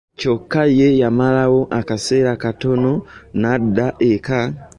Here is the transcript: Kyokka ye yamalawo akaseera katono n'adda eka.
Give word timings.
Kyokka 0.19 0.61
ye 0.79 0.87
yamalawo 1.01 1.61
akaseera 1.79 2.31
katono 2.41 2.91
n'adda 3.39 3.87
eka. 4.11 4.39